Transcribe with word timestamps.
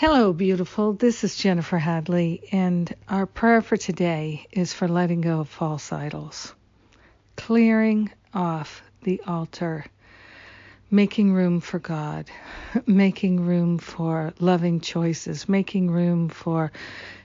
Hello, 0.00 0.32
beautiful. 0.32 0.94
This 0.94 1.24
is 1.24 1.36
Jennifer 1.36 1.76
Hadley, 1.76 2.42
and 2.52 2.90
our 3.06 3.26
prayer 3.26 3.60
for 3.60 3.76
today 3.76 4.46
is 4.50 4.72
for 4.72 4.88
letting 4.88 5.20
go 5.20 5.40
of 5.40 5.50
false 5.50 5.92
idols, 5.92 6.54
clearing 7.36 8.10
off 8.32 8.82
the 9.02 9.20
altar, 9.26 9.84
making 10.90 11.34
room 11.34 11.60
for 11.60 11.78
God, 11.78 12.30
making 12.86 13.44
room 13.44 13.76
for 13.76 14.32
loving 14.40 14.80
choices, 14.80 15.50
making 15.50 15.90
room 15.90 16.30
for 16.30 16.72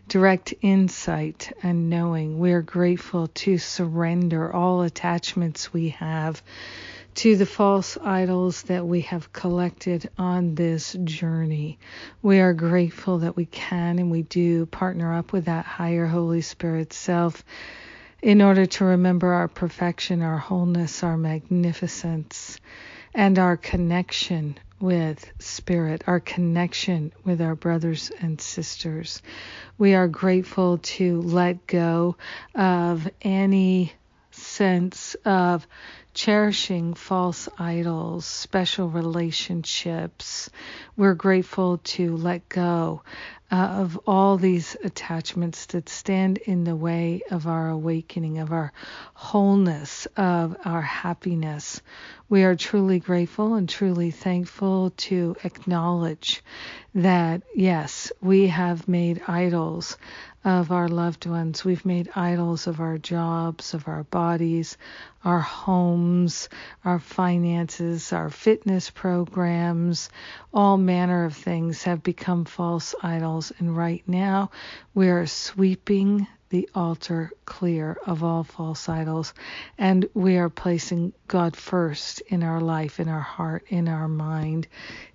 direct 0.09 0.53
insight 0.61 1.53
and 1.63 1.89
knowing. 1.89 2.39
We're 2.39 2.61
grateful 2.61 3.27
to 3.27 3.57
surrender 3.57 4.53
all 4.53 4.81
attachments 4.81 5.71
we 5.71 5.91
have 5.91 6.43
to 7.15 7.37
the 7.37 7.45
false 7.45 7.97
idols 8.03 8.63
that 8.63 8.85
we 8.85 9.01
have 9.01 9.31
collected 9.31 10.09
on 10.17 10.55
this 10.55 10.95
journey. 11.03 11.79
We 12.21 12.39
are 12.39 12.53
grateful 12.53 13.19
that 13.19 13.37
we 13.37 13.45
can 13.45 13.99
and 13.99 14.11
we 14.11 14.23
do 14.23 14.65
partner 14.65 15.13
up 15.13 15.31
with 15.31 15.45
that 15.45 15.65
higher 15.65 16.05
Holy 16.05 16.41
Spirit 16.41 16.91
self 16.91 17.43
in 18.21 18.41
order 18.41 18.65
to 18.65 18.85
remember 18.85 19.31
our 19.33 19.47
perfection, 19.47 20.21
our 20.21 20.37
wholeness, 20.37 21.03
our 21.03 21.17
magnificence, 21.17 22.59
and 23.13 23.39
our 23.39 23.55
connection 23.55 24.57
with 24.81 25.31
Spirit, 25.39 26.03
our 26.07 26.19
connection 26.19 27.13
with 27.23 27.41
our 27.41 27.55
brothers 27.55 28.11
and 28.19 28.41
sisters. 28.41 29.21
We 29.77 29.93
are 29.93 30.09
grateful 30.09 30.79
to 30.79 31.21
let 31.21 31.65
go 31.65 32.17
of 32.53 33.09
any 33.21 33.93
sense 34.31 35.15
of 35.23 35.65
cherishing 36.15 36.93
false 36.95 37.47
idols, 37.59 38.25
special 38.25 38.89
relationships. 38.89 40.49
We're 40.97 41.13
grateful 41.13 41.79
to 41.83 42.15
let 42.15 42.49
go 42.49 43.03
uh, 43.51 43.55
of 43.55 43.99
all 44.07 44.37
these 44.37 44.75
attachments 44.83 45.67
that 45.67 45.87
stand 45.87 46.37
in 46.39 46.63
the 46.63 46.75
way 46.75 47.21
of 47.29 47.47
our 47.47 47.69
awakening, 47.69 48.39
of 48.39 48.51
our 48.51 48.73
wholeness, 49.13 50.07
of 50.17 50.57
our 50.65 50.81
happiness. 50.81 51.81
We 52.27 52.43
are 52.43 52.55
truly 52.55 52.99
grateful 52.99 53.53
and 53.53 53.69
truly 53.69 54.09
thankful 54.09 54.91
to 54.97 55.35
acknowledge 55.43 56.43
that, 56.95 57.43
yes, 57.53 58.11
we 58.19 58.47
have 58.47 58.87
made 58.87 59.21
idols 59.27 59.97
of 60.43 60.71
our 60.71 60.87
loved 60.87 61.25
ones. 61.25 61.65
We've 61.65 61.85
made 61.85 62.09
idols 62.15 62.67
of 62.67 62.79
our 62.79 62.97
jobs, 62.97 63.73
of 63.73 63.87
our 63.87 64.03
bodies, 64.03 64.77
our 65.23 65.39
homes, 65.39 66.04
our 66.83 66.99
finances, 66.99 68.13
our 68.13 68.29
fitness 68.29 68.89
programs, 68.89 70.09
all 70.53 70.77
manner 70.77 71.25
of 71.25 71.35
things 71.35 71.83
have 71.83 72.03
become 72.03 72.45
false 72.45 72.95
idols. 73.01 73.51
And 73.59 73.75
right 73.75 74.03
now 74.07 74.51
we 74.93 75.09
are 75.09 75.25
sweeping 75.25 76.27
the 76.55 76.69
altar 76.73 77.33
clear 77.43 77.97
of 78.05 78.23
all 78.23 78.45
false 78.45 78.87
idols. 78.87 79.33
And 79.77 80.07
we 80.13 80.37
are 80.37 80.49
placing 80.49 81.11
God 81.27 81.53
first 81.53 82.21
in 82.29 82.43
our 82.43 82.61
life, 82.61 83.01
in 83.01 83.09
our 83.09 83.19
heart, 83.19 83.65
in 83.67 83.89
our 83.89 84.07
mind, 84.07 84.65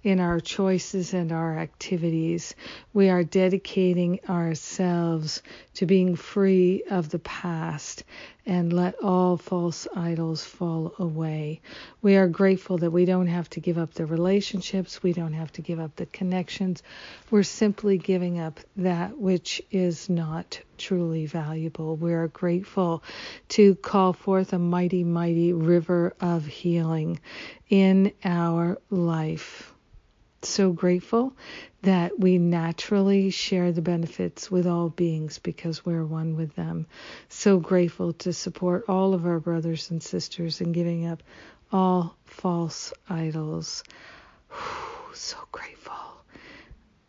in 0.03 0.21
our 0.21 0.39
choices 0.39 1.15
and 1.15 1.33
our 1.33 1.59
activities. 1.59 2.55
We 2.93 3.09
are 3.09 3.25
dedicating 3.25 4.21
ourselves 4.29 5.43
to 5.77 5.87
being 5.87 6.15
free 6.15 6.83
of 6.91 7.09
the 7.09 7.19
past 7.21 8.05
and 8.45 8.73
let 8.73 9.03
all 9.03 9.37
false 9.37 9.87
idols 9.95 10.45
fall 10.45 10.95
away. 10.99 11.61
We 12.03 12.17
are 12.17 12.29
grateful 12.29 12.79
that 12.79 12.91
we 12.91 13.05
don't 13.05 13.29
have 13.29 13.49
to 13.51 13.61
give 13.61 13.79
up 13.79 13.95
the 13.95 14.07
relationships, 14.07 15.03
we 15.03 15.13
don't 15.15 15.35
have 15.35 15.53
to 15.53 15.63
give 15.63 15.81
up 15.81 15.97
the 15.97 16.07
connections. 16.07 16.83
We're 17.31 17.45
simply 17.45 17.97
giving 17.97 18.41
up 18.41 18.61
that 18.77 19.17
which 19.17 19.63
is 19.71 20.11
not 20.11 20.61
truly 20.81 21.27
valuable. 21.27 21.97
We 21.97 22.13
are 22.15 22.27
grateful 22.27 23.05
to 23.51 23.77
call 23.77 24.13
forth 24.13 24.53
a 24.53 24.59
mighty, 24.59 25.05
mighty 25.05 25.53
river 25.53 26.15
of 26.21 26.45
healing 26.47 27.21
in 27.69 28.13
our 28.25 28.79
life 28.91 29.73
so 30.43 30.73
grateful 30.73 31.37
that 31.83 32.19
we 32.19 32.39
naturally 32.39 33.31
share 33.31 33.73
the 33.73 33.83
benefits 33.83 34.51
with 34.51 34.67
all 34.67 34.89
beings 34.89 35.39
because 35.39 35.85
we're 35.85 36.05
one 36.05 36.37
with 36.37 36.55
them. 36.57 36.87
So 37.29 37.59
grateful 37.59 38.13
to 38.15 38.33
support 38.33 38.85
all 38.89 39.15
of 39.15 39.27
our 39.27 39.41
brothers 39.41 39.91
and 39.91 40.03
sisters 40.03 40.61
in 40.61 40.73
giving 40.73 41.07
up 41.07 41.23
all 41.73 42.17
false 42.25 42.93
idols. 43.09 43.85
So 45.13 45.37
grateful. 45.53 45.95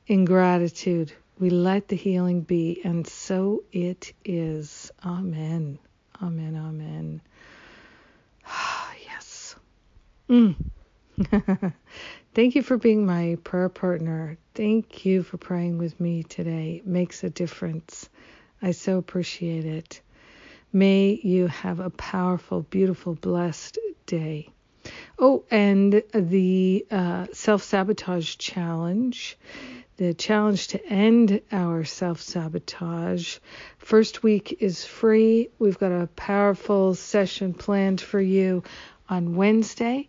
In 0.07 0.25
gratitude, 0.25 1.13
we 1.41 1.49
let 1.49 1.87
the 1.87 1.95
healing 1.95 2.41
be, 2.41 2.79
and 2.83 3.05
so 3.07 3.63
it 3.71 4.13
is. 4.23 4.91
Amen. 5.03 5.79
Amen. 6.21 6.55
Amen. 6.55 7.21
yes. 9.03 9.55
Mm. 10.29 10.55
Thank 12.35 12.53
you 12.53 12.61
for 12.61 12.77
being 12.77 13.07
my 13.07 13.39
prayer 13.43 13.69
partner. 13.69 14.37
Thank 14.53 15.03
you 15.03 15.23
for 15.23 15.37
praying 15.37 15.79
with 15.79 15.99
me 15.99 16.21
today. 16.21 16.75
It 16.75 16.87
makes 16.87 17.23
a 17.23 17.31
difference. 17.31 18.07
I 18.61 18.69
so 18.69 18.99
appreciate 18.99 19.65
it. 19.65 19.99
May 20.71 21.19
you 21.23 21.47
have 21.47 21.79
a 21.79 21.89
powerful, 21.89 22.61
beautiful, 22.61 23.15
blessed 23.15 23.79
day. 24.05 24.49
Oh, 25.19 25.43
and 25.51 26.01
the 26.13 26.85
uh, 26.89 27.27
self 27.33 27.63
sabotage 27.63 28.37
challenge, 28.37 29.37
the 29.97 30.13
challenge 30.13 30.69
to 30.69 30.85
end 30.85 31.41
our 31.51 31.83
self 31.83 32.21
sabotage. 32.21 33.37
First 33.77 34.23
week 34.23 34.57
is 34.61 34.83
free. 34.85 35.49
We've 35.59 35.77
got 35.77 35.91
a 35.91 36.07
powerful 36.15 36.95
session 36.95 37.53
planned 37.53 38.01
for 38.01 38.19
you 38.19 38.63
on 39.09 39.35
Wednesday, 39.35 40.07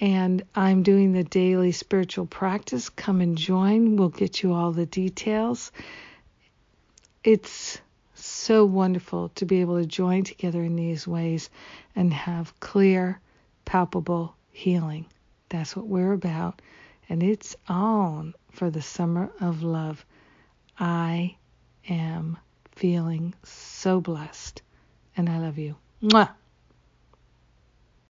and 0.00 0.42
I'm 0.54 0.82
doing 0.82 1.12
the 1.12 1.24
daily 1.24 1.72
spiritual 1.72 2.26
practice. 2.26 2.88
Come 2.88 3.20
and 3.20 3.36
join. 3.36 3.96
We'll 3.96 4.08
get 4.08 4.42
you 4.42 4.54
all 4.54 4.72
the 4.72 4.86
details. 4.86 5.72
It's 7.22 7.80
so 8.14 8.64
wonderful 8.64 9.30
to 9.30 9.44
be 9.44 9.60
able 9.60 9.78
to 9.80 9.86
join 9.86 10.24
together 10.24 10.62
in 10.62 10.76
these 10.76 11.06
ways 11.06 11.50
and 11.96 12.14
have 12.14 12.58
clear, 12.60 13.20
palpable 13.64 14.36
healing. 14.54 15.06
That's 15.50 15.76
what 15.76 15.86
we're 15.86 16.12
about. 16.12 16.62
And 17.08 17.22
it's 17.22 17.54
on 17.68 18.34
for 18.50 18.70
the 18.70 18.80
summer 18.80 19.30
of 19.40 19.62
love. 19.62 20.04
I 20.78 21.36
am 21.88 22.38
feeling 22.72 23.34
so 23.42 24.00
blessed, 24.00 24.62
and 25.16 25.28
I 25.28 25.38
love 25.38 25.58
you. 25.58 25.76
Mwah. 26.02 26.30